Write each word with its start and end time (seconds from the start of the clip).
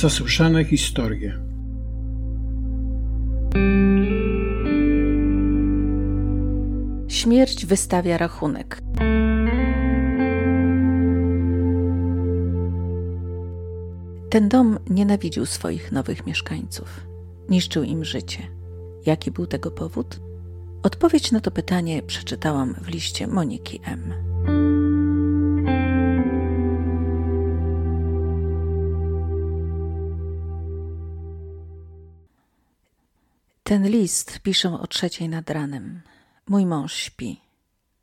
Zasłyszane 0.00 0.64
historie. 0.64 1.38
Śmierć 7.08 7.66
wystawia 7.66 8.18
rachunek. 8.18 8.78
Ten 14.30 14.48
dom 14.48 14.78
nienawidził 14.90 15.46
swoich 15.46 15.92
nowych 15.92 16.26
mieszkańców. 16.26 17.06
Niszczył 17.48 17.82
im 17.82 18.04
życie. 18.04 18.42
Jaki 19.06 19.30
był 19.30 19.46
tego 19.46 19.70
powód? 19.70 20.20
Odpowiedź 20.82 21.32
na 21.32 21.40
to 21.40 21.50
pytanie 21.50 22.02
przeczytałam 22.02 22.74
w 22.74 22.88
liście 22.88 23.26
Moniki 23.26 23.80
M. 23.84 24.29
Ten 33.70 33.88
list 33.88 34.38
piszę 34.42 34.80
o 34.80 34.86
trzeciej 34.86 35.28
nad 35.28 35.50
ranem. 35.50 36.02
Mój 36.48 36.66
mąż 36.66 36.94
śpi. 36.94 37.40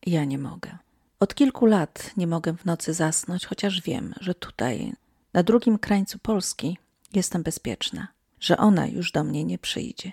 Ja 0.05 0.25
nie 0.25 0.37
mogę. 0.37 0.77
Od 1.19 1.35
kilku 1.35 1.65
lat 1.65 2.11
nie 2.17 2.27
mogę 2.27 2.57
w 2.57 2.65
nocy 2.65 2.93
zasnąć, 2.93 3.45
chociaż 3.45 3.81
wiem, 3.81 4.13
że 4.21 4.35
tutaj, 4.35 4.93
na 5.33 5.43
drugim 5.43 5.77
krańcu 5.79 6.19
Polski, 6.19 6.77
jestem 7.13 7.43
bezpieczna, 7.43 8.07
że 8.39 8.57
ona 8.57 8.87
już 8.87 9.11
do 9.11 9.23
mnie 9.23 9.43
nie 9.43 9.57
przyjdzie. 9.57 10.11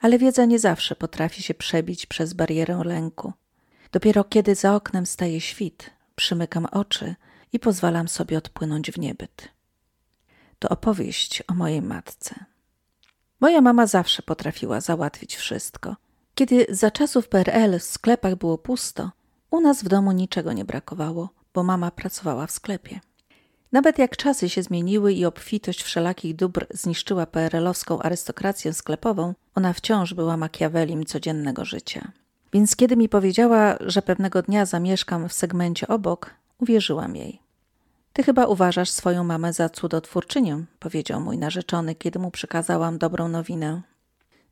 Ale 0.00 0.18
wiedza 0.18 0.44
nie 0.44 0.58
zawsze 0.58 0.96
potrafi 0.96 1.42
się 1.42 1.54
przebić 1.54 2.06
przez 2.06 2.32
barierę 2.32 2.82
lęku. 2.84 3.32
Dopiero 3.92 4.24
kiedy 4.24 4.54
za 4.54 4.74
oknem 4.74 5.06
staje 5.06 5.40
świt, 5.40 5.90
przymykam 6.16 6.66
oczy 6.66 7.14
i 7.52 7.58
pozwalam 7.58 8.08
sobie 8.08 8.38
odpłynąć 8.38 8.90
w 8.90 8.98
niebyt. 8.98 9.48
To 10.58 10.68
opowieść 10.68 11.42
o 11.48 11.54
mojej 11.54 11.82
matce. 11.82 12.55
Moja 13.40 13.60
mama 13.60 13.86
zawsze 13.86 14.22
potrafiła 14.22 14.80
załatwić 14.80 15.36
wszystko. 15.36 15.96
Kiedy 16.34 16.66
za 16.68 16.90
czasów 16.90 17.28
PRL 17.28 17.78
w 17.78 17.82
sklepach 17.82 18.34
było 18.36 18.58
pusto, 18.58 19.10
u 19.50 19.60
nas 19.60 19.82
w 19.82 19.88
domu 19.88 20.12
niczego 20.12 20.52
nie 20.52 20.64
brakowało, 20.64 21.28
bo 21.54 21.62
mama 21.62 21.90
pracowała 21.90 22.46
w 22.46 22.50
sklepie. 22.50 23.00
Nawet 23.72 23.98
jak 23.98 24.16
czasy 24.16 24.48
się 24.48 24.62
zmieniły 24.62 25.12
i 25.12 25.24
obfitość 25.24 25.82
wszelakich 25.82 26.36
dóbr 26.36 26.66
zniszczyła 26.70 27.26
PRL-owską 27.26 27.98
arystokrację 27.98 28.72
sklepową, 28.72 29.34
ona 29.54 29.72
wciąż 29.72 30.14
była 30.14 30.36
makiawelim 30.36 31.04
codziennego 31.04 31.64
życia. 31.64 32.12
Więc 32.52 32.76
kiedy 32.76 32.96
mi 32.96 33.08
powiedziała, 33.08 33.76
że 33.80 34.02
pewnego 34.02 34.42
dnia 34.42 34.66
zamieszkam 34.66 35.28
w 35.28 35.32
segmencie 35.32 35.88
obok, 35.88 36.34
uwierzyłam 36.58 37.16
jej. 37.16 37.45
Ty 38.16 38.22
chyba 38.22 38.46
uważasz 38.46 38.90
swoją 38.90 39.24
mamę 39.24 39.52
za 39.52 39.68
cudotwórczynię, 39.68 40.64
powiedział 40.78 41.20
mój 41.20 41.38
narzeczony, 41.38 41.94
kiedy 41.94 42.18
mu 42.18 42.30
przekazałam 42.30 42.98
dobrą 42.98 43.28
nowinę. 43.28 43.82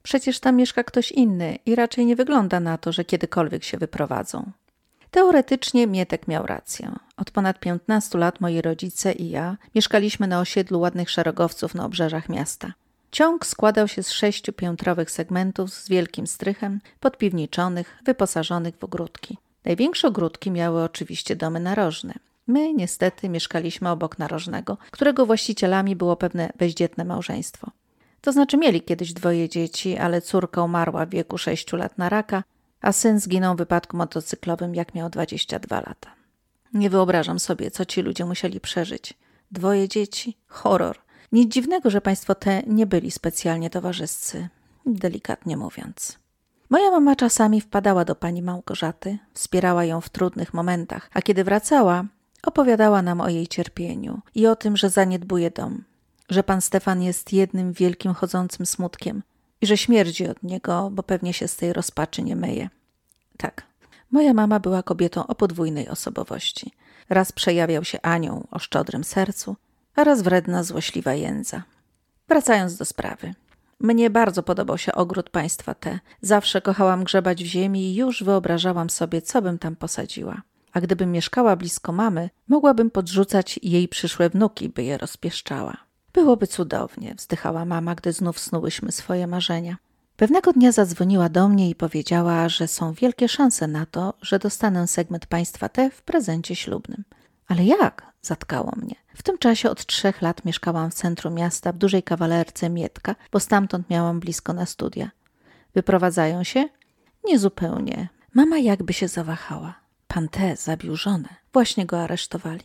Przecież 0.03 0.41
tam 0.41 0.57
mieszka 0.57 0.85
ktoś 0.85 1.13
inny 1.13 1.59
i 1.67 1.75
raczej 1.75 2.07
nie 2.07 2.17
wygląda 2.17 2.61
na 2.61 2.79
to, 2.79 2.93
że 2.93 3.05
kiedykolwiek 3.05 3.65
się 3.65 3.79
wyprowadzą. 3.79 4.51
Teoretycznie 5.11 5.87
Mietek 5.87 6.29
miał 6.29 6.47
rację. 6.47 6.93
Od 7.17 7.31
ponad 7.31 7.61
15 7.61 8.19
lat 8.19 8.41
moi 8.41 8.63
rodzice 8.63 9.13
i 9.13 9.31
ja 9.31 9.57
mieszkaliśmy 9.75 10.27
na 10.27 10.41
osiedlu 10.41 10.81
ładnych 10.81 11.11
szeregowców 11.11 11.75
na 11.75 11.85
obrzeżach 11.85 12.29
miasta. 12.29 12.73
Ciąg 13.11 13.47
składał 13.47 13.89
się 13.89 14.03
z 14.03 14.11
sześciu 14.11 14.53
piętrowych 14.53 15.11
segmentów 15.11 15.71
z 15.71 15.89
wielkim 15.89 16.27
strychem, 16.27 16.81
podpiwniczonych, 17.01 17.99
wyposażonych 18.05 18.77
w 18.77 18.85
ogródki. 18.85 19.39
Największe 19.65 20.09
ogródki 20.09 20.51
miały 20.51 20.83
oczywiście 20.83 21.37
domy 21.37 21.61
narożne. 21.61 22.15
My 22.47 22.75
niestety 22.75 23.29
mieszkaliśmy 23.29 23.91
obok 23.91 24.19
narożnego, 24.19 24.79
którego 24.91 25.27
właścicielami 25.27 25.97
było 25.97 26.17
pewne 26.17 26.53
bezdzietne 26.59 27.05
małżeństwo. 27.05 27.71
To 28.21 28.33
znaczy 28.33 28.57
mieli 28.57 28.83
kiedyś 28.83 29.13
dwoje 29.13 29.49
dzieci, 29.49 29.97
ale 29.97 30.23
córka 30.23 30.63
umarła 30.63 31.07
w 31.07 31.11
wieku 31.11 31.39
sześciu 31.39 31.77
lat 31.77 31.99
na 31.99 32.09
raka, 32.09 32.45
a 32.81 32.93
syn 32.93 33.21
zginął 33.21 33.55
w 33.55 33.59
wypadku 33.59 33.97
motocyklowym, 33.97 34.75
jak 34.75 34.95
miał 34.95 35.11
22 35.11 35.77
lata. 35.77 36.11
Nie 36.75 36.91
wyobrażam 36.91 37.39
sobie, 37.39 37.71
co 37.71 37.85
ci 37.85 38.03
ludzie 38.03 38.25
musieli 38.25 38.61
przeżyć. 38.61 39.15
Dwoje 39.51 39.89
dzieci, 39.89 40.37
horror. 40.47 40.99
Nic 41.33 41.53
dziwnego, 41.55 41.91
że 41.91 42.01
państwo 42.01 42.35
te 42.35 42.63
nie 42.67 42.87
byli 42.87 43.11
specjalnie 43.11 43.71
towarzyscy, 43.71 44.49
delikatnie 44.87 45.57
mówiąc. 45.57 46.19
Moja 46.71 46.91
mama 46.91 47.17
czasami 47.17 47.61
wpadała 47.61 48.05
do 48.05 48.15
pani 48.15 48.43
Małgorzaty, 48.43 49.19
wspierała 49.35 49.85
ją 49.85 50.01
w 50.01 50.09
trudnych 50.09 50.55
momentach, 50.55 51.11
a 51.15 51.23
kiedy 51.23 51.45
wracała, 51.45 52.05
opowiadała 52.47 53.03
nam 53.03 53.21
o 53.21 53.29
jej 53.29 53.47
cierpieniu 53.47 54.21
i 54.35 54.47
o 54.47 54.57
tym, 54.57 54.77
że 54.77 54.91
zaniedbuje 54.91 55.51
dom, 55.51 55.85
że 56.29 56.43
pan 56.43 56.61
Stefan 56.61 57.03
jest 57.03 57.33
jednym 57.33 57.73
wielkim 57.73 58.15
chodzącym 58.15 58.67
smutkiem 58.67 59.23
i 59.61 59.67
że 59.67 59.77
śmierdzi 59.77 60.29
od 60.29 60.43
niego, 60.43 60.91
bo 60.93 61.03
pewnie 61.03 61.33
się 61.33 61.49
z 61.49 61.57
tej 61.57 61.73
rozpaczy 61.73 62.23
nie 62.23 62.37
myje. 62.37 62.69
Tak, 63.37 63.63
moja 64.11 64.35
mama 64.35 64.61
była 64.61 64.83
kobietą 64.83 65.27
o 65.27 65.35
podwójnej 65.35 65.89
osobowości. 65.89 66.73
Raz 67.09 67.33
przejawiał 67.33 67.85
się 67.85 68.03
anioł 68.03 68.47
o 68.51 68.59
szczodrym 68.59 69.05
sercu, 69.05 69.57
a 69.97 70.05
raz 70.05 70.23
wredna, 70.23 70.63
złośliwa 70.63 71.15
jędza. 71.15 71.63
Wracając 72.29 72.77
do 72.77 72.85
sprawy. 72.85 73.35
Mnie 73.81 74.11
bardzo 74.11 74.43
podobał 74.43 74.79
się 74.79 74.93
ogród 74.93 75.31
państwa 75.31 75.75
te. 75.75 75.99
Zawsze 76.21 76.61
kochałam 76.61 77.05
grzebać 77.05 77.45
w 77.45 77.47
ziemi 77.47 77.81
i 77.81 77.95
już 77.95 78.23
wyobrażałam 78.23 78.91
sobie, 78.91 79.23
co 79.23 79.43
bym 79.43 79.59
tam 79.59 79.77
posadziła. 79.77 80.43
A 80.75 80.81
gdybym 80.81 81.13
mieszkała 81.13 81.57
blisko 81.57 81.93
mamy, 81.93 82.31
mogłabym 82.49 82.91
podrzucać 82.91 83.61
jej 83.63 83.89
przyszłe 83.89 84.31
wnuki, 84.31 84.69
by 84.69 84.83
je 84.83 84.99
rozpieszczała. 84.99 85.77
Byłoby 86.13 86.47
cudownie, 86.47 87.15
wzdychała 87.15 87.65
mama, 87.65 87.95
gdy 87.95 88.13
znów 88.13 88.39
snułyśmy 88.39 88.93
swoje 88.93 89.27
marzenia. 89.27 89.77
Pewnego 90.17 90.53
dnia 90.53 90.73
zadzwoniła 90.73 91.29
do 91.29 91.49
mnie 91.49 91.71
i 91.71 91.75
powiedziała, 91.75 92.49
że 92.49 92.69
są 92.69 92.93
wielkie 92.93 93.29
szanse 93.29 93.67
na 93.67 93.87
to, 93.87 94.15
że 94.23 94.39
dostanę 94.39 94.87
segment 94.87 95.27
państwa 95.27 95.69
T 95.69 95.91
w 95.91 96.03
prezencie 96.03 96.57
ślubnym. 96.57 97.05
Ale 97.49 97.65
jak? 97.65 98.13
Zatkało 98.23 98.73
mnie. 98.77 98.95
W 99.15 99.23
tym 99.23 99.39
czasie 99.39 99.71
od 99.71 99.87
trzech 99.87 100.23
lat 100.23 100.45
mieszkałam 100.45 100.91
w 100.91 100.95
centrum 100.95 101.35
miasta, 101.35 101.73
w 101.73 101.79
dużej 101.79 102.03
kawalerce 102.03 102.71
Mietka, 102.71 103.17
bo 103.33 103.41
stamtąd 103.41 103.91
miałam 103.91 104.21
blisko 104.21 104.53
na 104.53 104.67
studia. 104.67 105.11
Wyprowadzają 105.75 106.45
się? 106.45 106.69
Niezupełnie. 107.25 108.09
Mama 108.35 108.59
jakby 108.59 108.93
się 108.93 109.09
zawahała. 109.09 109.84
Pan 110.09 110.29
T 110.29 110.57
zabił 110.57 110.97
żonę. 110.97 111.29
Właśnie 111.53 111.87
go 111.87 112.03
aresztowali. 112.03 112.65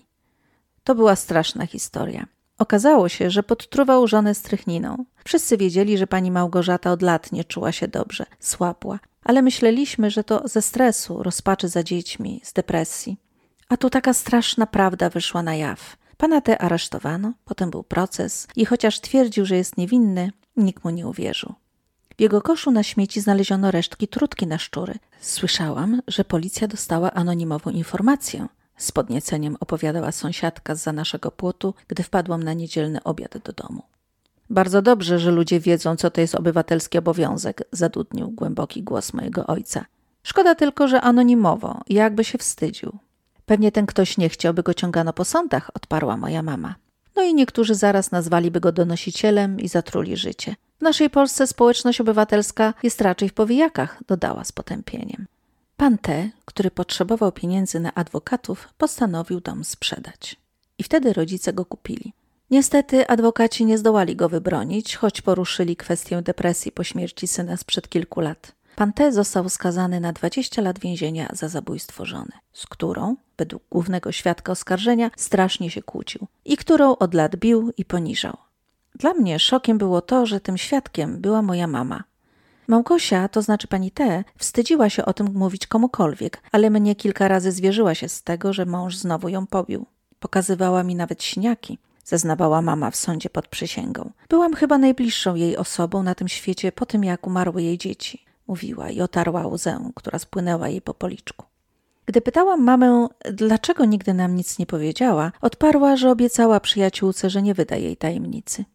To 0.83 0.95
była 0.95 1.15
straszna 1.15 1.65
historia. 1.65 2.25
Okazało 2.57 3.09
się, 3.09 3.29
że 3.29 3.43
podtruwał 3.43 4.07
żonę 4.07 4.35
strychniną. 4.35 5.05
Wszyscy 5.25 5.57
wiedzieli, 5.57 5.97
że 5.97 6.07
pani 6.07 6.31
Małgorzata 6.31 6.91
od 6.91 7.01
lat 7.01 7.31
nie 7.31 7.43
czuła 7.43 7.71
się 7.71 7.87
dobrze, 7.87 8.25
słabła, 8.39 8.99
ale 9.23 9.41
myśleliśmy, 9.41 10.11
że 10.11 10.23
to 10.23 10.41
ze 10.45 10.61
stresu, 10.61 11.23
rozpaczy 11.23 11.67
za 11.67 11.83
dziećmi, 11.83 12.41
z 12.43 12.53
depresji. 12.53 13.17
A 13.69 13.77
tu 13.77 13.89
taka 13.89 14.13
straszna 14.13 14.67
prawda 14.67 15.09
wyszła 15.09 15.43
na 15.43 15.55
jaw. 15.55 15.97
Pana 16.17 16.41
te 16.41 16.61
aresztowano, 16.61 17.33
potem 17.45 17.69
był 17.69 17.83
proces 17.83 18.47
i 18.55 18.65
chociaż 18.65 19.01
twierdził, 19.01 19.45
że 19.45 19.55
jest 19.55 19.77
niewinny, 19.77 20.31
nikt 20.57 20.83
mu 20.83 20.89
nie 20.89 21.07
uwierzył. 21.07 21.53
W 22.19 22.21
jego 22.21 22.41
koszu 22.41 22.71
na 22.71 22.83
śmieci 22.83 23.21
znaleziono 23.21 23.71
resztki 23.71 24.07
trutki 24.07 24.47
na 24.47 24.57
szczury. 24.57 24.93
Słyszałam, 25.21 26.01
że 26.07 26.23
policja 26.23 26.67
dostała 26.67 27.11
anonimową 27.11 27.71
informację. 27.71 28.47
Z 28.77 28.91
podnieceniem 28.91 29.57
opowiadała 29.59 30.11
sąsiadka 30.11 30.75
za 30.75 30.93
naszego 30.93 31.31
płotu, 31.31 31.73
gdy 31.87 32.03
wpadłam 32.03 32.43
na 32.43 32.53
niedzielny 32.53 33.03
obiad 33.03 33.37
do 33.37 33.53
domu. 33.53 33.83
Bardzo 34.49 34.81
dobrze, 34.81 35.19
że 35.19 35.31
ludzie 35.31 35.59
wiedzą, 35.59 35.95
co 35.95 36.11
to 36.11 36.21
jest 36.21 36.35
obywatelski 36.35 36.97
obowiązek, 36.97 37.63
zadudnił 37.71 38.31
głęboki 38.31 38.83
głos 38.83 39.13
mojego 39.13 39.47
ojca. 39.47 39.85
Szkoda 40.23 40.55
tylko, 40.55 40.87
że 40.87 41.01
anonimowo, 41.01 41.81
jakby 41.89 42.23
się 42.23 42.37
wstydził. 42.37 42.97
Pewnie 43.45 43.71
ten 43.71 43.85
ktoś 43.85 44.17
nie 44.17 44.29
chciał, 44.29 44.53
by 44.53 44.63
go 44.63 44.73
ciągano 44.73 45.13
po 45.13 45.25
sądach, 45.25 45.71
odparła 45.73 46.17
moja 46.17 46.43
mama. 46.43 46.75
No 47.15 47.23
i 47.23 47.33
niektórzy 47.33 47.75
zaraz 47.75 48.11
nazwaliby 48.11 48.59
go 48.59 48.71
donosicielem 48.71 49.59
i 49.59 49.67
zatruli 49.67 50.17
życie. 50.17 50.55
W 50.79 50.81
naszej 50.81 51.09
Polsce 51.09 51.47
społeczność 51.47 52.01
obywatelska 52.01 52.73
jest 52.83 53.01
raczej 53.01 53.29
w 53.29 53.33
powijakach, 53.33 54.03
dodała 54.07 54.43
z 54.43 54.51
potępieniem. 54.51 55.25
Pan 55.77 55.97
T, 55.97 56.29
który 56.45 56.71
potrzebował 56.71 57.31
pieniędzy 57.31 57.79
na 57.79 57.93
adwokatów, 57.93 58.67
postanowił 58.77 59.39
dom 59.39 59.63
sprzedać. 59.63 60.35
I 60.77 60.83
wtedy 60.83 61.13
rodzice 61.13 61.53
go 61.53 61.65
kupili. 61.65 62.13
Niestety 62.51 63.07
adwokaci 63.07 63.65
nie 63.65 63.77
zdołali 63.77 64.15
go 64.15 64.29
wybronić, 64.29 64.95
choć 64.95 65.21
poruszyli 65.21 65.75
kwestię 65.75 66.21
depresji 66.21 66.71
po 66.71 66.83
śmierci 66.83 67.27
syna 67.27 67.57
sprzed 67.57 67.89
kilku 67.89 68.21
lat. 68.21 68.51
Pan 68.75 68.93
T 68.93 69.11
został 69.11 69.49
skazany 69.49 69.99
na 69.99 70.13
20 70.13 70.61
lat 70.61 70.79
więzienia 70.79 71.29
za 71.33 71.47
zabójstwo 71.47 72.05
żony, 72.05 72.31
z 72.53 72.65
którą, 72.65 73.15
według 73.37 73.63
głównego 73.71 74.11
świadka 74.11 74.51
oskarżenia, 74.51 75.11
strasznie 75.17 75.71
się 75.71 75.81
kłócił 75.81 76.27
i 76.45 76.57
którą 76.57 76.95
od 76.95 77.13
lat 77.13 77.35
bił 77.35 77.73
i 77.77 77.85
poniżał. 77.85 78.48
Dla 78.95 79.13
mnie 79.13 79.39
szokiem 79.39 79.77
było 79.77 80.01
to, 80.01 80.25
że 80.25 80.39
tym 80.39 80.57
świadkiem 80.57 81.21
była 81.21 81.41
moja 81.41 81.67
mama. 81.67 82.03
Małgosia, 82.67 83.27
to 83.27 83.41
znaczy 83.41 83.67
pani 83.67 83.91
T, 83.91 84.23
wstydziła 84.37 84.89
się 84.89 85.05
o 85.05 85.13
tym 85.13 85.27
mówić 85.33 85.67
komukolwiek, 85.67 86.41
ale 86.51 86.69
mnie 86.69 86.95
kilka 86.95 87.27
razy 87.27 87.51
zwierzyła 87.51 87.95
się 87.95 88.09
z 88.09 88.23
tego, 88.23 88.53
że 88.53 88.65
mąż 88.65 88.95
znowu 88.95 89.29
ją 89.29 89.47
pobił. 89.47 89.85
Pokazywała 90.19 90.83
mi 90.83 90.95
nawet 90.95 91.23
śniaki. 91.23 91.79
zeznawała 92.05 92.61
mama 92.61 92.91
w 92.91 92.95
sądzie 92.95 93.29
pod 93.29 93.47
przysięgą. 93.47 94.11
Byłam 94.29 94.53
chyba 94.53 94.77
najbliższą 94.77 95.35
jej 95.35 95.57
osobą 95.57 96.03
na 96.03 96.15
tym 96.15 96.27
świecie 96.27 96.71
po 96.71 96.85
tym, 96.85 97.03
jak 97.03 97.27
umarły 97.27 97.63
jej 97.63 97.77
dzieci, 97.77 98.25
mówiła 98.47 98.89
i 98.89 99.01
otarła 99.01 99.47
łzę, 99.47 99.91
która 99.95 100.19
spłynęła 100.19 100.69
jej 100.69 100.81
po 100.81 100.93
policzku. 100.93 101.45
Gdy 102.05 102.21
pytałam 102.21 102.63
mamę, 102.63 103.07
dlaczego 103.33 103.85
nigdy 103.85 104.13
nam 104.13 104.35
nic 104.35 104.59
nie 104.59 104.65
powiedziała, 104.65 105.31
odparła, 105.41 105.97
że 105.97 106.11
obiecała 106.11 106.59
przyjaciółce, 106.59 107.29
że 107.29 107.41
nie 107.41 107.53
wyda 107.53 107.75
jej 107.75 107.97
tajemnicy. 107.97 108.65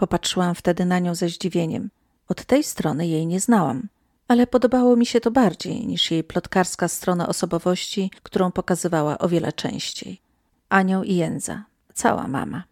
Popatrzyłam 0.00 0.54
wtedy 0.54 0.84
na 0.84 0.98
nią 0.98 1.14
ze 1.14 1.28
zdziwieniem. 1.28 1.90
Od 2.28 2.44
tej 2.44 2.64
strony 2.64 3.06
jej 3.06 3.26
nie 3.26 3.40
znałam, 3.40 3.88
ale 4.28 4.46
podobało 4.46 4.96
mi 4.96 5.06
się 5.06 5.20
to 5.20 5.30
bardziej 5.30 5.86
niż 5.86 6.10
jej 6.10 6.24
plotkarska 6.24 6.88
strona 6.88 7.28
osobowości, 7.28 8.10
którą 8.22 8.52
pokazywała 8.52 9.18
o 9.18 9.28
wiele 9.28 9.52
częściej. 9.52 10.20
Anioł 10.68 11.02
i 11.02 11.14
Jędza, 11.14 11.64
cała 11.94 12.28
mama. 12.28 12.64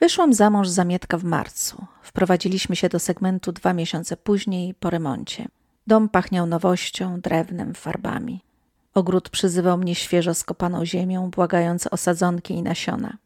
Wyszłam 0.00 0.34
za 0.34 0.50
mąż 0.50 0.68
za 0.68 0.84
Mietka 0.84 1.18
w 1.18 1.24
marcu. 1.24 1.86
Wprowadziliśmy 2.02 2.76
się 2.76 2.88
do 2.88 2.98
segmentu 2.98 3.52
dwa 3.52 3.72
miesiące 3.72 4.16
później 4.16 4.74
po 4.74 4.90
remoncie. 4.90 5.48
Dom 5.86 6.08
pachniał 6.08 6.46
nowością, 6.46 7.20
drewnem, 7.20 7.74
farbami. 7.74 8.40
Ogród 8.94 9.28
przyzywał 9.28 9.78
mnie 9.78 9.94
świeżo 9.94 10.34
skopaną 10.34 10.86
ziemią, 10.86 11.30
błagając 11.30 11.86
o 11.86 11.96
sadzonki 11.96 12.54
i 12.54 12.62
nasiona. 12.62 13.16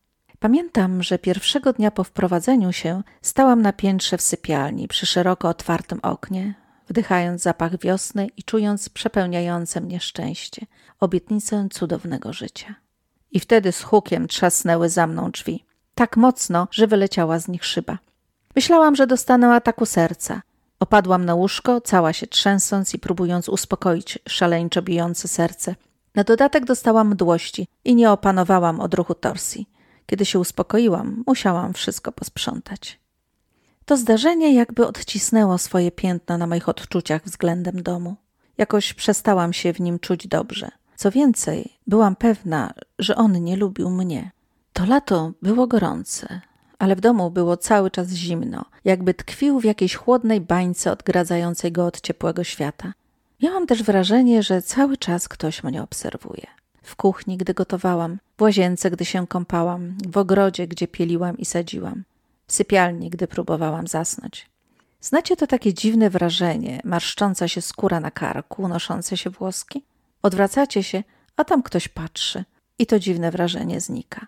Pamiętam, 0.40 1.02
że 1.02 1.19
pierwszego 1.19 1.72
dnia 1.72 1.90
po 1.90 2.04
wprowadzeniu 2.04 2.72
się 2.72 3.02
stałam 3.22 3.62
na 3.62 3.72
piętrze 3.72 4.19
w 4.19 4.22
sypialni 4.22 4.88
przy 4.88 5.06
szeroko 5.06 5.48
otwartym 5.48 6.00
oknie, 6.02 6.54
wdychając 6.88 7.42
zapach 7.42 7.78
wiosny 7.78 8.28
i 8.37 8.42
czując 8.42 8.88
przepełniające 8.88 9.81
mnie 9.81 10.00
szczęście, 10.00 10.66
obietnicę 11.00 11.69
cudownego 11.72 12.32
życia. 12.32 12.75
I 13.31 13.40
wtedy 13.40 13.72
z 13.72 13.82
hukiem 13.82 14.28
trzasnęły 14.28 14.88
za 14.88 15.06
mną 15.06 15.31
drzwi. 15.31 15.64
Tak 15.94 16.16
mocno, 16.16 16.69
że 16.70 16.87
wyleciała 16.87 17.38
z 17.38 17.48
nich 17.48 17.64
szyba. 17.64 17.98
Myślałam, 18.56 18.96
że 18.96 19.06
dostanę 19.06 19.54
ataku 19.54 19.87
serca. 19.87 20.42
Opadłam 20.78 21.25
na 21.25 21.34
łóżko, 21.34 21.81
cała 21.81 22.12
się 22.12 22.26
trzęsąc 22.26 22.94
i 22.94 22.98
próbując 22.98 23.48
uspokoić 23.48 24.19
szaleńczo 24.28 24.82
bijące 24.82 25.28
serce. 25.28 25.75
Na 26.14 26.25
dodatek 26.25 26.64
dostałam 26.64 27.10
mdłości 27.10 27.69
i 27.84 27.94
nie 27.94 28.10
opanowałam 28.10 28.81
odruchu 28.81 29.14
torsji. 29.14 29.80
Kiedy 30.11 30.25
się 30.25 30.39
uspokoiłam, 30.39 31.25
musiałam 31.27 31.73
wszystko 31.73 32.12
posprzątać. 32.12 33.01
To 33.85 33.97
zdarzenie 33.97 34.55
jakby 34.55 34.87
odcisnęło 34.87 35.59
swoje 35.59 35.91
piętno 35.91 36.39
na 36.39 36.47
moich 36.47 36.69
odczuciach 36.69 37.25
względem 37.25 37.83
domu. 37.83 38.17
Jakoś 38.59 38.95
przestałam 38.95 39.53
się 39.53 39.73
w 39.73 39.81
nim 39.81 39.99
czuć 39.99 40.27
dobrze. 40.27 40.69
Co 40.97 41.11
więcej, 41.11 41.79
byłam 41.87 42.17
pewna, 42.17 42.75
że 42.99 43.17
on 43.17 43.45
nie 43.45 43.57
lubił 43.57 43.91
mnie. 43.91 44.31
To 44.73 44.87
lato 44.87 45.33
było 45.43 45.67
gorące, 45.67 46.41
ale 46.79 46.97
w 46.97 47.01
domu 47.01 47.31
było 47.31 47.57
cały 47.57 47.91
czas 47.91 48.09
zimno, 48.09 48.65
jakby 48.85 49.15
tkwił 49.15 49.61
w 49.61 49.65
jakiejś 49.65 49.95
chłodnej 49.95 50.41
bańce 50.41 50.93
odgradzającej 50.93 51.73
go 51.73 51.87
od 51.87 52.01
ciepłego 52.01 52.45
świata. 52.45 52.93
Miałam 53.43 53.67
też 53.67 53.83
wrażenie, 53.83 54.43
że 54.43 54.62
cały 54.62 54.97
czas 54.97 55.29
ktoś 55.29 55.65
mnie 55.65 55.83
obserwuje. 55.83 56.47
W 56.90 56.96
kuchni, 56.96 57.37
gdy 57.37 57.54
gotowałam, 57.54 58.19
w 58.38 58.42
łazience, 58.42 58.90
gdy 58.90 59.04
się 59.04 59.26
kąpałam, 59.26 59.98
w 60.08 60.19
ogrodzie, 60.19 60.66
gdzie 60.66 60.88
pieliłam 60.88 61.38
i 61.38 61.44
sadziłam, 61.44 62.04
w 62.46 62.52
sypialni, 62.52 63.10
gdy 63.10 63.26
próbowałam 63.26 63.87
zasnąć. 63.87 64.50
Znacie 65.00 65.37
to 65.37 65.46
takie 65.46 65.75
dziwne 65.75 66.10
wrażenie, 66.10 66.81
marszcząca 66.84 67.48
się 67.48 67.62
skóra 67.62 68.00
na 68.00 68.10
karku, 68.10 68.69
noszące 68.69 69.16
się 69.16 69.31
włoski? 69.31 69.82
Odwracacie 70.22 70.82
się, 70.82 71.02
a 71.37 71.44
tam 71.44 71.62
ktoś 71.62 71.88
patrzy 71.88 72.44
i 72.78 72.87
to 72.87 72.98
dziwne 72.98 73.31
wrażenie 73.31 73.81
znika. 73.81 74.26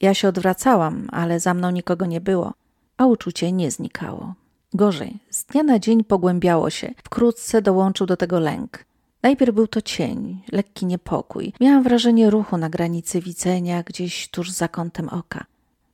Ja 0.00 0.14
się 0.14 0.28
odwracałam, 0.28 1.08
ale 1.12 1.40
za 1.40 1.54
mną 1.54 1.70
nikogo 1.70 2.06
nie 2.06 2.20
było, 2.20 2.54
a 2.96 3.06
uczucie 3.06 3.52
nie 3.52 3.70
znikało. 3.70 4.34
Gorzej, 4.74 5.18
z 5.30 5.44
dnia 5.44 5.62
na 5.62 5.78
dzień 5.78 6.04
pogłębiało 6.04 6.70
się, 6.70 6.94
wkrótce 7.04 7.62
dołączył 7.62 8.06
do 8.06 8.16
tego 8.16 8.40
lęk. 8.40 8.84
Najpierw 9.22 9.54
był 9.54 9.66
to 9.66 9.82
cień, 9.82 10.42
lekki 10.52 10.86
niepokój. 10.86 11.52
Miałam 11.60 11.82
wrażenie 11.82 12.30
ruchu 12.30 12.56
na 12.56 12.70
granicy 12.70 13.20
widzenia, 13.20 13.82
gdzieś 13.82 14.28
tuż 14.28 14.50
za 14.50 14.68
kątem 14.68 15.08
oka. 15.08 15.44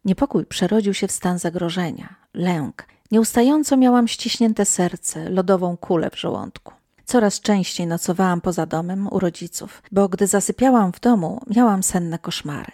Niepokój 0.05 0.47
przerodził 0.47 0.95
się 0.95 1.09
w 1.09 1.13
stan 1.13 1.39
zagrożenia, 1.39 2.15
lęk. 2.35 2.87
Nieustająco 3.11 3.77
miałam 3.77 4.09
ściśnięte 4.09 4.65
serce, 4.65 5.31
lodową 5.31 5.77
kulę 5.77 6.11
w 6.11 6.21
żołądku. 6.21 6.73
Coraz 7.05 7.41
częściej 7.41 7.87
nocowałam 7.87 8.41
poza 8.41 8.67
domem 8.67 9.09
u 9.13 9.19
rodziców, 9.19 9.83
bo 9.93 10.09
gdy 10.09 10.27
zasypiałam 10.27 10.93
w 10.93 11.01
domu, 11.01 11.41
miałam 11.57 11.83
senne 11.83 12.19
koszmary. 12.19 12.73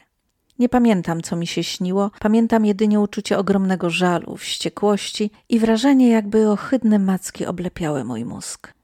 Nie 0.59 0.69
pamiętam, 0.69 1.23
co 1.23 1.37
mi 1.37 1.47
się 1.47 1.65
śniło, 1.65 2.11
pamiętam 2.21 2.67
jedynie 2.67 3.01
uczucie 3.01 3.39
ogromnego 3.39 3.91
żalu, 3.91 4.37
wściekłości 4.37 5.31
i 5.49 5.59
wrażenie, 5.59 6.09
jakby 6.09 6.51
ohydne 6.51 6.99
macki 6.99 7.47
oblepiały 7.47 8.05
mój 8.05 8.25
mózg. 8.25 8.75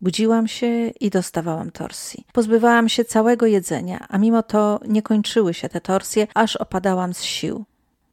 Budziłam 0.00 0.48
się 0.48 0.88
i 0.88 1.10
dostawałam 1.10 1.70
torsji. 1.70 2.26
Pozbywałam 2.32 2.88
się 2.88 3.04
całego 3.04 3.46
jedzenia, 3.46 4.06
a 4.08 4.18
mimo 4.18 4.42
to 4.42 4.80
nie 4.88 5.02
kończyły 5.02 5.54
się 5.54 5.68
te 5.68 5.80
torsje, 5.80 6.26
aż 6.34 6.56
opadałam 6.56 7.14
z 7.14 7.22
sił. 7.22 7.64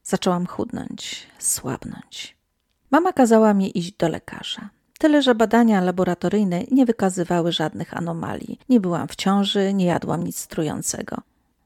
Zaczęłam 0.04 0.46
chudnąć, 0.46 1.28
słabnąć. 1.40 2.38
Mama 2.92 3.14
kazała 3.14 3.54
mi 3.54 3.78
iść 3.78 3.92
do 3.92 4.10
lekarza. 4.10 4.70
Tyle, 5.00 5.22
że 5.22 5.36
badania 5.36 5.82
laboratoryjne 5.82 6.64
nie 6.72 6.86
wykazywały 6.86 7.52
żadnych 7.52 7.98
anomalii. 7.98 8.60
Nie 8.70 8.80
byłam 8.80 9.08
w 9.08 9.16
ciąży, 9.16 9.74
nie 9.74 9.86
jadłam 9.86 10.24
nic 10.24 10.48
trującego. 10.48 11.18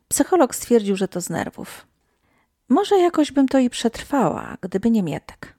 Psycholog 0.07 0.55
stwierdził, 0.55 0.95
że 0.95 1.07
to 1.07 1.21
z 1.21 1.29
nerwów. 1.29 1.87
Może 2.69 2.97
jakoś 2.97 3.31
bym 3.31 3.47
to 3.47 3.59
i 3.59 3.69
przetrwała, 3.69 4.57
gdyby 4.61 4.91
nie 4.91 5.03
Mietek. 5.03 5.55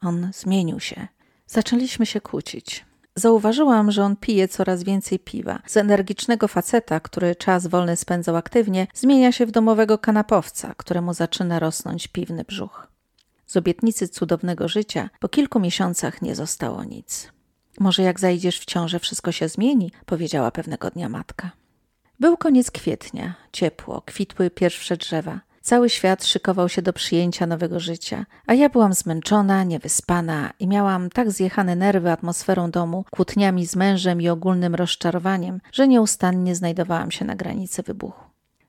On 0.00 0.30
zmienił 0.34 0.80
się. 0.80 1.08
Zaczęliśmy 1.46 2.06
się 2.06 2.20
kłócić. 2.20 2.87
Zauważyłam, 3.18 3.90
że 3.90 4.04
on 4.04 4.16
pije 4.16 4.48
coraz 4.48 4.82
więcej 4.82 5.18
piwa. 5.18 5.62
Z 5.66 5.76
energicznego 5.76 6.48
faceta, 6.48 7.00
który 7.00 7.36
czas 7.36 7.66
wolny 7.66 7.96
spędzał 7.96 8.36
aktywnie, 8.36 8.86
zmienia 8.94 9.32
się 9.32 9.46
w 9.46 9.50
domowego 9.50 9.98
kanapowca, 9.98 10.74
któremu 10.76 11.14
zaczyna 11.14 11.58
rosnąć 11.58 12.08
piwny 12.08 12.44
brzuch. 12.44 12.86
Z 13.46 13.56
obietnicy 13.56 14.08
cudownego 14.08 14.68
życia 14.68 15.10
po 15.20 15.28
kilku 15.28 15.60
miesiącach 15.60 16.22
nie 16.22 16.34
zostało 16.34 16.84
nic. 16.84 17.32
Może 17.80 18.02
jak 18.02 18.20
zajdziesz 18.20 18.60
w 18.60 18.64
ciążę, 18.64 18.98
wszystko 18.98 19.32
się 19.32 19.48
zmieni, 19.48 19.92
powiedziała 20.06 20.50
pewnego 20.50 20.90
dnia 20.90 21.08
matka. 21.08 21.50
Był 22.20 22.36
koniec 22.36 22.70
kwietnia, 22.70 23.34
ciepło, 23.52 24.02
kwitły 24.06 24.50
pierwsze 24.50 24.96
drzewa. 24.96 25.40
Cały 25.68 25.90
świat 25.90 26.26
szykował 26.26 26.68
się 26.68 26.82
do 26.82 26.92
przyjęcia 26.92 27.46
nowego 27.46 27.80
życia, 27.80 28.26
a 28.46 28.54
ja 28.54 28.68
byłam 28.68 28.92
zmęczona, 28.94 29.64
niewyspana 29.64 30.50
i 30.58 30.66
miałam 30.68 31.10
tak 31.10 31.30
zjechane 31.30 31.76
nerwy 31.76 32.10
atmosferą 32.10 32.70
domu, 32.70 33.04
kłótniami 33.10 33.66
z 33.66 33.76
mężem 33.76 34.20
i 34.20 34.28
ogólnym 34.28 34.74
rozczarowaniem, 34.74 35.60
że 35.72 35.88
nieustannie 35.88 36.54
znajdowałam 36.54 37.10
się 37.10 37.24
na 37.24 37.36
granicy 37.36 37.82
wybuchu. 37.82 38.24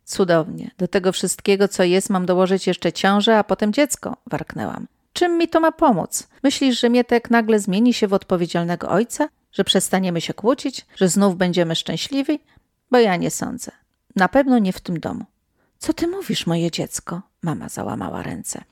Cudownie. 0.06 0.72
Do 0.78 0.88
tego 0.88 1.12
wszystkiego, 1.12 1.68
co 1.68 1.84
jest, 1.84 2.10
mam 2.10 2.26
dołożyć 2.26 2.68
jeszcze 2.68 2.94
ciążę, 2.94 3.38
a 3.38 3.44
potem 3.44 3.74
dziecko, 3.74 4.18
warknęłam. 4.28 4.88
Czym 5.14 5.38
mi 5.38 5.48
to 5.48 5.60
ma 5.60 5.72
pomóc? 5.72 6.28
Myślisz, 6.44 6.80
że 6.80 6.90
Mietek 6.90 7.30
nagle 7.30 7.60
zmieni 7.60 7.94
się 7.94 8.08
w 8.08 8.14
odpowiedzialnego 8.14 8.90
ojca? 8.90 9.30
Że 9.52 9.64
przestaniemy 9.64 10.22
się 10.22 10.34
kłócić? 10.34 10.86
Że 10.96 11.10
znów 11.10 11.38
będziemy 11.38 11.76
szczęśliwi? 11.76 12.40
Bo 12.92 12.98
ja 12.98 13.16
nie 13.16 13.32
sądzę. 13.32 13.72
Na 14.16 14.28
pewno 14.28 14.60
nie 14.60 14.74
w 14.74 14.82
tym 14.82 15.00
domu. 15.00 15.26
Co 15.80 15.94
ty 15.94 16.08
mówisz, 16.08 16.48
moje 16.48 16.72
dziecko? 16.72 17.22
Mama 17.42 17.70
załamała 17.70 18.24
ręce. 18.24 18.64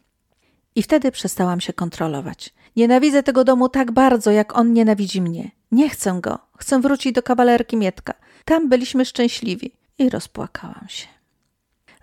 I 0.76 0.84
wtedy 0.84 1.12
przestałam 1.12 1.62
się 1.62 1.74
kontrolować. 1.74 2.54
Nienawidzę 2.76 3.24
tego 3.24 3.44
domu 3.44 3.70
tak 3.70 3.92
bardzo, 3.92 4.32
jak 4.32 4.58
on 4.58 4.74
nienawidzi 4.74 5.22
mnie. 5.22 5.52
Nie 5.72 5.90
chcę 5.90 6.20
go. 6.22 6.40
Chcę 6.58 6.82
wrócić 6.82 7.14
do 7.14 7.24
kawalerki 7.24 7.78
Mietka. 7.78 8.14
Tam 8.46 8.70
byliśmy 8.70 9.06
szczęśliwi. 9.06 9.72
I 10.00 10.10
rozpłakałam 10.10 10.86
się. 10.88 11.08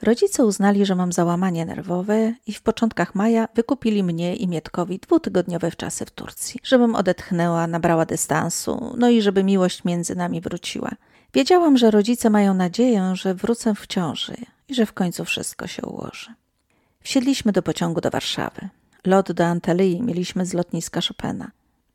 Rodzice 0.02 0.44
uznali, 0.44 0.86
że 0.86 0.94
mam 0.94 1.12
załamanie 1.12 1.66
nerwowe 1.66 2.34
i 2.46 2.52
w 2.52 2.62
początkach 2.62 3.14
maja 3.14 3.48
wykupili 3.54 4.02
mnie 4.02 4.36
i 4.36 4.48
Mietkowi 4.48 4.98
dwutygodniowe 4.98 5.70
wczasy 5.70 6.04
w 6.04 6.10
Turcji, 6.10 6.60
żebym 6.62 6.94
odetchnęła, 6.94 7.66
nabrała 7.66 8.06
dystansu, 8.06 8.94
no 8.98 9.08
i 9.08 9.22
żeby 9.22 9.44
miłość 9.44 9.84
między 9.84 10.14
nami 10.14 10.40
wróciła. 10.40 10.90
Wiedziałam, 11.34 11.76
że 11.76 11.90
rodzice 11.90 12.30
mają 12.30 12.54
nadzieję, 12.54 13.12
że 13.14 13.34
wrócę 13.34 13.74
w 13.74 13.86
ciąży 13.86 14.36
i 14.68 14.74
że 14.74 14.86
w 14.86 14.92
końcu 14.92 15.24
wszystko 15.24 15.66
się 15.66 15.82
ułoży. 15.82 16.34
Wsiedliśmy 17.00 17.52
do 17.52 17.62
pociągu 17.62 18.00
do 18.00 18.10
Warszawy. 18.10 18.68
Lot 19.04 19.32
do 19.32 19.44
Antalyi 19.44 20.02
mieliśmy 20.02 20.46
z 20.46 20.54
lotniska 20.54 21.00
Chopina. 21.08 21.50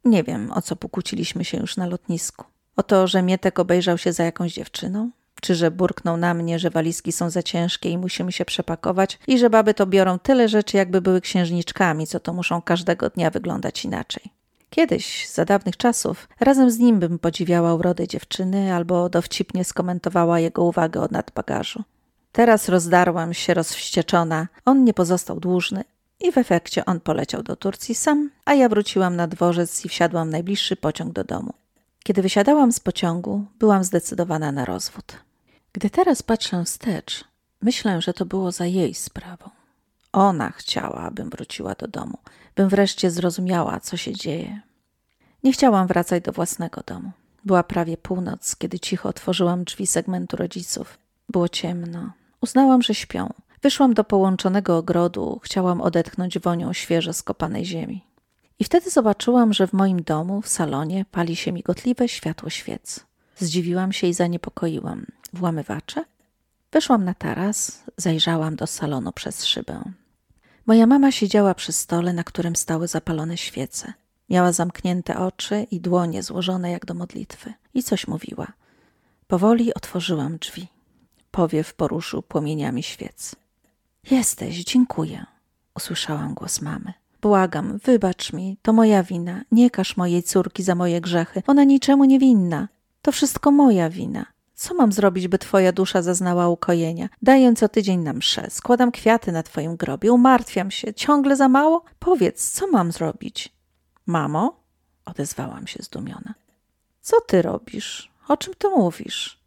Nie 0.05 0.23
wiem, 0.23 0.51
o 0.51 0.61
co 0.61 0.75
pokłóciliśmy 0.75 1.45
się 1.45 1.57
już 1.57 1.77
na 1.77 1.87
lotnisku. 1.87 2.45
O 2.75 2.83
to, 2.83 3.07
że 3.07 3.21
Mietek 3.21 3.59
obejrzał 3.59 3.97
się 3.97 4.13
za 4.13 4.23
jakąś 4.23 4.53
dziewczyną? 4.53 5.11
Czy 5.41 5.55
że 5.55 5.71
burknął 5.71 6.17
na 6.17 6.33
mnie, 6.33 6.59
że 6.59 6.69
walizki 6.69 7.11
są 7.11 7.29
za 7.29 7.43
ciężkie 7.43 7.89
i 7.89 7.97
musimy 7.97 8.31
się 8.31 8.45
przepakować 8.45 9.19
i 9.27 9.37
że 9.37 9.49
baby 9.49 9.73
to 9.73 9.85
biorą 9.85 10.19
tyle 10.19 10.49
rzeczy, 10.49 10.77
jakby 10.77 11.01
były 11.01 11.21
księżniczkami, 11.21 12.07
co 12.07 12.19
to 12.19 12.33
muszą 12.33 12.61
każdego 12.61 13.09
dnia 13.09 13.29
wyglądać 13.29 13.85
inaczej. 13.85 14.23
Kiedyś, 14.69 15.29
za 15.29 15.45
dawnych 15.45 15.77
czasów, 15.77 16.29
razem 16.39 16.71
z 16.71 16.79
nim 16.79 16.99
bym 16.99 17.19
podziwiała 17.19 17.73
urodę 17.73 18.07
dziewczyny 18.07 18.73
albo 18.73 19.09
dowcipnie 19.09 19.63
skomentowała 19.63 20.39
jego 20.39 20.63
uwagę 20.63 21.01
o 21.01 21.07
nadbagażu. 21.11 21.83
Teraz 22.31 22.69
rozdarłam 22.69 23.33
się 23.33 23.53
rozwścieczona. 23.53 24.47
On 24.65 24.83
nie 24.83 24.93
pozostał 24.93 25.39
dłużny 25.39 25.83
i 26.19 26.31
w 26.31 26.37
efekcie 26.37 26.85
on 26.85 26.99
poleciał 26.99 27.43
do 27.43 27.55
Turcji 27.55 27.95
sam, 27.95 28.29
a 28.45 28.53
ja 28.53 28.69
wróciłam 28.69 29.15
na 29.15 29.27
dworzec 29.27 29.85
i 29.85 29.89
wsiadłam 29.89 30.27
w 30.27 30.31
najbliższy 30.31 30.75
pociąg 30.75 31.13
do 31.13 31.23
domu. 31.23 31.53
Kiedy 32.03 32.21
wysiadałam 32.21 32.71
z 32.71 32.79
pociągu, 32.79 33.45
byłam 33.59 33.83
zdecydowana 33.83 34.51
na 34.51 34.65
rozwód. 34.65 35.17
Gdy 35.73 35.89
teraz 35.89 36.23
patrzę 36.23 36.63
wstecz, 36.65 37.23
myślę, 37.61 38.01
że 38.01 38.13
to 38.13 38.25
było 38.25 38.51
za 38.51 38.65
jej 38.65 38.93
sprawą. 38.93 39.49
Ona 40.11 40.51
chciała, 40.51 40.99
abym 40.99 41.29
wróciła 41.29 41.75
do 41.75 41.87
domu, 41.87 42.17
bym 42.55 42.69
wreszcie 42.69 43.11
zrozumiała, 43.11 43.79
co 43.79 43.97
się 43.97 44.13
dzieje. 44.13 44.61
Nie 45.43 45.53
chciałam 45.53 45.87
wracać 45.87 46.23
do 46.23 46.31
własnego 46.31 46.81
domu. 46.85 47.11
Była 47.45 47.63
prawie 47.63 47.97
północ, 47.97 48.55
kiedy 48.55 48.79
cicho 48.79 49.09
otworzyłam 49.09 49.63
drzwi 49.63 49.87
segmentu 49.87 50.37
rodziców. 50.37 50.97
Było 51.29 51.49
ciemno. 51.49 52.11
Uznałam, 52.41 52.81
że 52.81 52.95
śpią. 52.95 53.33
Wyszłam 53.61 53.93
do 53.93 54.03
połączonego 54.03 54.77
ogrodu, 54.77 55.39
chciałam 55.43 55.81
odetchnąć 55.81 56.39
wonią 56.39 56.73
świeżo 56.73 57.13
skopanej 57.13 57.65
ziemi. 57.65 58.05
I 58.59 58.63
wtedy 58.63 58.89
zobaczyłam, 58.89 59.53
że 59.53 59.67
w 59.67 59.73
moim 59.73 60.03
domu, 60.03 60.41
w 60.41 60.47
salonie, 60.47 61.05
pali 61.11 61.35
się 61.35 61.51
migotliwe 61.51 62.07
światło 62.07 62.49
świec. 62.49 63.05
Zdziwiłam 63.37 63.91
się 63.91 64.07
i 64.07 64.13
zaniepokoiłam. 64.13 65.05
Włamywacze? 65.33 66.05
Weszłam 66.71 67.05
na 67.05 67.13
taras, 67.13 67.83
zajrzałam 67.97 68.55
do 68.55 68.67
salonu 68.67 69.11
przez 69.11 69.45
szybę. 69.45 69.83
Moja 70.65 70.87
mama 70.87 71.11
siedziała 71.11 71.53
przy 71.53 71.71
stole, 71.71 72.13
na 72.13 72.23
którym 72.23 72.55
stały 72.55 72.87
zapalone 72.87 73.37
świece. 73.37 73.93
Miała 74.29 74.51
zamknięte 74.51 75.17
oczy 75.17 75.67
i 75.71 75.81
dłonie 75.81 76.23
złożone 76.23 76.71
jak 76.71 76.85
do 76.85 76.93
modlitwy. 76.93 77.53
I 77.73 77.83
coś 77.83 78.07
mówiła. 78.07 78.47
Powoli 79.27 79.73
otworzyłam 79.73 80.37
drzwi. 80.37 80.67
Powiew 81.31 81.73
poruszył 81.73 82.21
płomieniami 82.21 82.83
świec. 82.83 83.35
Jesteś, 84.11 84.63
dziękuję. 84.63 85.25
Usłyszałam 85.75 86.33
głos 86.33 86.61
mamy. 86.61 86.93
Błagam, 87.21 87.77
wybacz 87.77 88.33
mi, 88.33 88.57
to 88.61 88.73
moja 88.73 89.03
wina. 89.03 89.41
Nie 89.51 89.69
każ 89.69 89.97
mojej 89.97 90.23
córki 90.23 90.63
za 90.63 90.75
moje 90.75 91.01
grzechy. 91.01 91.43
Ona 91.47 91.63
niczemu 91.63 92.05
nie 92.05 92.19
winna. 92.19 92.67
To 93.01 93.11
wszystko 93.11 93.51
moja 93.51 93.89
wina. 93.89 94.25
Co 94.55 94.73
mam 94.73 94.91
zrobić, 94.91 95.27
by 95.27 95.37
twoja 95.37 95.71
dusza 95.71 96.01
zaznała 96.01 96.49
ukojenia? 96.49 97.09
Daję 97.21 97.53
co 97.55 97.69
tydzień 97.69 97.99
na 97.99 98.13
mszę, 98.13 98.47
składam 98.49 98.91
kwiaty 98.91 99.31
na 99.31 99.43
twoim 99.43 99.75
grobie, 99.75 100.11
umartwiam 100.11 100.71
się. 100.71 100.93
Ciągle 100.93 101.35
za 101.35 101.49
mało? 101.49 101.83
Powiedz, 101.99 102.51
co 102.51 102.67
mam 102.67 102.91
zrobić? 102.91 103.53
Mamo? 104.05 104.59
Odezwałam 105.05 105.67
się 105.67 105.83
zdumiona. 105.83 106.33
Co 107.01 107.21
ty 107.21 107.41
robisz? 107.41 108.11
O 108.27 108.37
czym 108.37 108.53
ty 108.57 108.69
mówisz? 108.69 109.39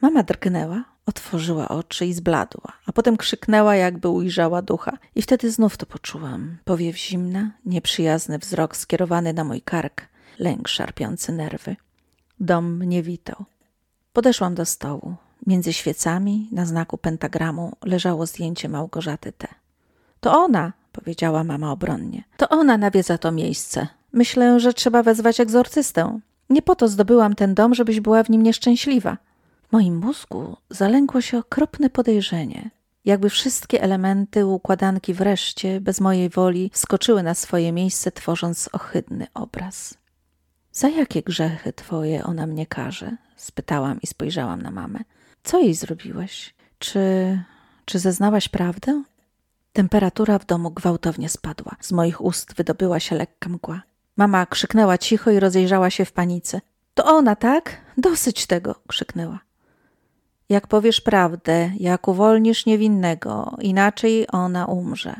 Mama 0.00 0.22
drgnęła, 0.22 0.84
otworzyła 1.06 1.68
oczy 1.68 2.06
i 2.06 2.12
zbladła, 2.12 2.72
a 2.86 2.92
potem 2.92 3.16
krzyknęła, 3.16 3.76
jakby 3.76 4.08
ujrzała 4.08 4.62
ducha. 4.62 4.98
I 5.14 5.22
wtedy 5.22 5.50
znów 5.50 5.76
to 5.76 5.86
poczułam. 5.86 6.58
Powiew 6.64 6.98
zimna, 6.98 7.50
nieprzyjazny 7.64 8.38
wzrok 8.38 8.76
skierowany 8.76 9.32
na 9.32 9.44
mój 9.44 9.62
kark, 9.62 10.02
lęk 10.38 10.68
szarpiący 10.68 11.32
nerwy. 11.32 11.76
Dom 12.40 12.76
mnie 12.76 13.02
witał. 13.02 13.44
Podeszłam 14.12 14.54
do 14.54 14.66
stołu. 14.66 15.14
Między 15.46 15.72
świecami, 15.72 16.48
na 16.52 16.66
znaku 16.66 16.98
pentagramu, 16.98 17.72
leżało 17.84 18.26
zdjęcie 18.26 18.68
Małgorzaty 18.68 19.32
T. 19.32 19.48
To 20.20 20.32
ona, 20.32 20.72
powiedziała 20.92 21.44
mama 21.44 21.72
obronnie. 21.72 22.24
To 22.36 22.48
ona 22.48 22.78
nawiedza 22.78 23.18
to 23.18 23.32
miejsce. 23.32 23.86
Myślę, 24.12 24.60
że 24.60 24.74
trzeba 24.74 25.02
wezwać 25.02 25.40
egzorcystę. 25.40 26.20
Nie 26.50 26.62
po 26.62 26.76
to 26.76 26.88
zdobyłam 26.88 27.34
ten 27.34 27.54
dom, 27.54 27.74
żebyś 27.74 28.00
była 28.00 28.22
w 28.22 28.30
nim 28.30 28.42
nieszczęśliwa. 28.42 29.16
Moim 29.72 29.96
mózgu 29.96 30.56
zalękło 30.70 31.20
się 31.20 31.38
okropne 31.38 31.90
podejrzenie. 31.90 32.70
Jakby 33.04 33.30
wszystkie 33.30 33.82
elementy 33.82 34.46
układanki 34.46 35.14
wreszcie, 35.14 35.80
bez 35.80 36.00
mojej 36.00 36.28
woli, 36.28 36.70
skoczyły 36.74 37.22
na 37.22 37.34
swoje 37.34 37.72
miejsce, 37.72 38.12
tworząc 38.12 38.68
ohydny 38.72 39.26
obraz. 39.34 39.94
Za 40.72 40.88
jakie 40.88 41.22
grzechy 41.22 41.72
twoje 41.72 42.24
ona 42.24 42.46
mnie 42.46 42.66
karze? 42.66 43.16
spytałam 43.36 44.00
i 44.02 44.06
spojrzałam 44.06 44.62
na 44.62 44.70
mamę. 44.70 44.98
Co 45.42 45.60
jej 45.60 45.74
zrobiłeś? 45.74 46.54
Czy. 46.78 47.00
czy 47.84 47.98
zeznałaś 47.98 48.48
prawdę? 48.48 49.02
Temperatura 49.72 50.38
w 50.38 50.46
domu 50.46 50.70
gwałtownie 50.70 51.28
spadła. 51.28 51.76
Z 51.80 51.92
moich 51.92 52.20
ust 52.20 52.54
wydobyła 52.54 53.00
się 53.00 53.16
lekka 53.16 53.48
mgła. 53.48 53.82
Mama 54.16 54.46
krzyknęła 54.46 54.98
cicho 54.98 55.30
i 55.30 55.40
rozejrzała 55.40 55.90
się 55.90 56.04
w 56.04 56.12
panice. 56.12 56.60
To 56.94 57.04
ona, 57.04 57.36
tak? 57.36 57.80
Dosyć 57.96 58.46
tego! 58.46 58.74
krzyknęła. 58.88 59.49
Jak 60.50 60.66
powiesz 60.66 61.00
prawdę, 61.00 61.72
jak 61.78 62.08
uwolnisz 62.08 62.66
niewinnego, 62.66 63.56
inaczej 63.60 64.26
ona 64.32 64.66
umrze. 64.66 65.14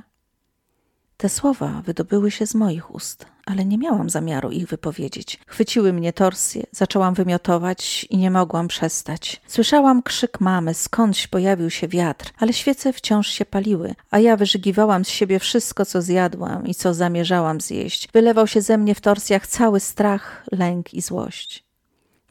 Te 1.17 1.29
słowa 1.29 1.83
wydobyły 1.87 2.31
się 2.31 2.47
z 2.47 2.55
moich 2.55 2.95
ust, 2.95 3.27
ale 3.47 3.65
nie 3.65 3.79
miałam 3.79 4.11
zamiaru 4.11 4.51
ich 4.51 4.67
wypowiedzieć. 4.67 5.41
Chwyciły 5.47 5.93
mnie 5.93 6.13
torsje, 6.13 6.67
zaczęłam 6.73 7.15
wymiotować 7.15 8.07
i 8.11 8.19
nie 8.19 8.31
mogłam 8.31 8.69
przestać. 8.69 9.41
Słyszałam 9.47 10.03
krzyk 10.03 10.41
mamy, 10.41 10.75
skądś 10.75 11.27
pojawił 11.27 11.71
się 11.71 11.89
wiatr, 11.89 12.33
ale 12.39 12.53
świece 12.53 12.93
wciąż 12.93 13.29
się 13.29 13.45
paliły, 13.45 13.95
a 14.11 14.19
ja 14.19 14.37
wyżygiwałam 14.37 15.05
z 15.05 15.09
siebie 15.09 15.39
wszystko, 15.39 15.87
co 15.87 16.03
zjadłam 16.03 16.67
i 16.67 16.75
co 16.75 16.95
zamierzałam 16.95 17.61
zjeść. 17.61 18.09
Wylewał 18.13 18.47
się 18.47 18.63
ze 18.63 18.79
mnie 18.79 18.95
w 18.95 19.01
torsjach 19.01 19.47
cały 19.47 19.81
strach, 19.81 20.45
lęk 20.53 20.95
i 20.95 21.03
złość. 21.03 21.65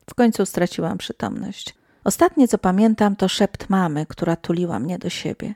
W 0.10 0.14
końcu 0.14 0.46
straciłam 0.46 0.98
przytomność. 0.98 1.79
Ostatnie, 2.10 2.48
co 2.48 2.58
pamiętam, 2.58 3.16
to 3.16 3.28
szept 3.28 3.70
mamy, 3.70 4.06
która 4.06 4.36
tuliła 4.36 4.80
mnie 4.80 5.00
do 5.00 5.10
siebie. 5.10 5.56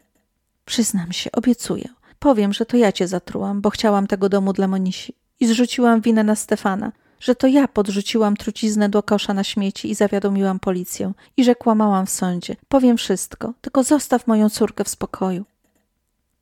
Przyznam 0.66 1.12
się, 1.12 1.32
obiecuję. 1.32 1.90
Powiem, 2.20 2.54
że 2.54 2.66
to 2.66 2.78
ja 2.78 2.92
cię 2.92 3.08
zatrułam, 3.08 3.62
bo 3.62 3.70
chciałam 3.70 4.08
tego 4.08 4.30
domu 4.30 4.54
dla 4.54 4.68
Monisi. 4.68 5.14
I 5.40 5.48
zrzuciłam 5.48 6.02
winę 6.02 6.24
na 6.24 6.36
Stefana, 6.36 6.92
że 7.20 7.36
to 7.36 7.48
ja 7.48 7.68
podrzuciłam 7.68 8.38
truciznę 8.38 8.90
do 8.90 9.04
kosza 9.04 9.34
na 9.34 9.44
śmieci 9.44 9.92
i 9.92 9.96
zawiadomiłam 9.96 10.60
policję. 10.60 11.14
I 11.38 11.44
że 11.44 11.56
kłamałam 11.56 12.06
w 12.06 12.10
sądzie. 12.10 12.56
Powiem 12.68 12.98
wszystko, 12.98 13.54
tylko 13.62 13.84
zostaw 13.84 14.28
moją 14.28 14.50
córkę 14.50 14.84
w 14.84 14.90
spokoju. 14.90 15.46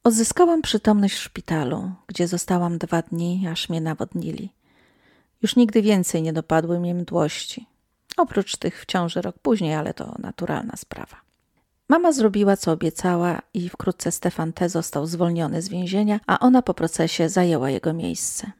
Odzyskałam 0.04 0.62
przytomność 0.62 1.16
w 1.16 1.24
szpitalu, 1.24 1.92
gdzie 2.08 2.28
zostałam 2.28 2.78
dwa 2.78 3.02
dni, 3.02 3.48
aż 3.52 3.70
mnie 3.70 3.82
nawodnili. 3.82 4.50
Już 5.42 5.56
nigdy 5.56 5.82
więcej 5.82 6.22
nie 6.22 6.34
dopadły 6.34 6.80
mnie 6.80 6.96
mdłości. 6.96 7.71
Oprócz 8.18 8.58
tych 8.58 8.82
w 8.82 8.86
ciąży 8.86 9.22
rok 9.22 9.36
później, 9.42 9.74
ale 9.74 9.94
to 9.94 10.16
naturalna 10.20 10.74
sprawa. 10.78 11.22
Mama 11.90 12.12
zrobiła, 12.12 12.58
co 12.58 12.72
obiecała 12.72 13.42
i 13.54 13.70
wkrótce 13.70 14.12
Stefan 14.12 14.54
T. 14.54 14.70
został 14.70 15.06
zwolniony 15.06 15.62
z 15.62 15.70
więzienia, 15.70 16.20
a 16.28 16.40
ona 16.40 16.62
po 16.62 16.74
procesie 16.74 17.30
zajęła 17.30 17.70
jego 17.70 17.94
miejsce. 17.94 18.52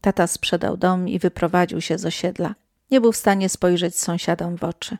Tata 0.00 0.26
sprzedał 0.26 0.76
dom 0.76 1.08
i 1.08 1.18
wyprowadził 1.18 1.80
się 1.80 1.98
z 1.98 2.06
osiedla. 2.06 2.54
Nie 2.90 3.00
był 3.00 3.12
w 3.12 3.16
stanie 3.16 3.48
spojrzeć 3.48 3.98
sąsiadom 3.98 4.56
w 4.56 4.64
oczy. 4.64 4.98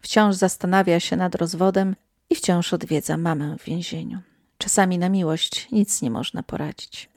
Wciąż 0.00 0.36
zastanawia 0.36 1.00
się 1.00 1.16
nad 1.16 1.34
rozwodem 1.34 1.96
i 2.30 2.34
wciąż 2.34 2.72
odwiedza 2.72 3.16
mamę 3.16 3.56
w 3.58 3.64
więzieniu. 3.64 4.18
Czasami 4.58 4.98
na 4.98 5.08
miłość 5.08 5.68
nic 5.72 6.02
nie 6.02 6.10
można 6.10 6.42
poradzić. 6.42 7.10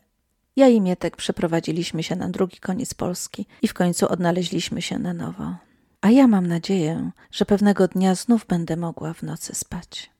Ja 0.56 0.68
i 0.68 0.82
Mietek 0.82 1.18
przeprowadziliśmy 1.18 2.04
się 2.04 2.16
na 2.16 2.30
drugi 2.30 2.58
koniec 2.58 2.94
Polski 2.94 3.46
i 3.62 3.68
w 3.68 3.74
końcu 3.74 4.08
odnaleźliśmy 4.08 4.82
się 4.82 5.00
na 5.00 5.14
nowo. 5.14 5.56
A 6.04 6.12
ja 6.12 6.28
mam 6.28 6.48
nadzieję, 6.48 7.12
że 7.32 7.46
pewnego 7.46 7.88
dnia 7.88 8.16
znów 8.16 8.46
będę 8.46 8.78
mogła 8.78 9.14
w 9.14 9.24
nocy 9.24 9.56
spać. 9.56 10.13